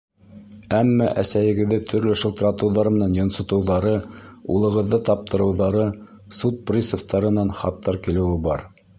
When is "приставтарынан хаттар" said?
6.71-8.01